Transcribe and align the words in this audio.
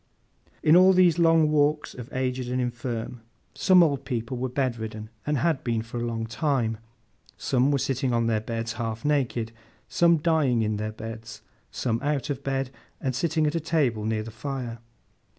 In 0.63 0.75
all 0.75 0.89
of 0.89 0.95
these 0.95 1.19
Long 1.19 1.51
Walks 1.51 1.93
of 1.93 2.11
aged 2.11 2.49
and 2.49 2.59
infirm, 2.59 3.21
some 3.53 3.83
old 3.83 4.03
people 4.03 4.35
were 4.35 4.49
bedridden, 4.49 5.11
and 5.27 5.37
had 5.37 5.63
been 5.63 5.83
for 5.83 5.97
a 5.99 6.03
long 6.07 6.25
time; 6.25 6.79
some 7.37 7.69
were 7.69 7.77
sitting 7.77 8.11
on 8.11 8.25
their 8.25 8.41
beds 8.41 8.73
half 8.73 9.05
naked; 9.05 9.51
some 9.87 10.17
dying 10.17 10.63
in 10.63 10.77
their 10.77 10.91
beds; 10.91 11.43
some 11.69 11.99
out 12.01 12.31
of 12.31 12.43
bed, 12.43 12.71
and 12.99 13.13
sitting 13.15 13.45
at 13.45 13.53
a 13.53 13.59
table 13.59 14.03
near 14.03 14.23
the 14.23 14.31
fire. 14.31 14.79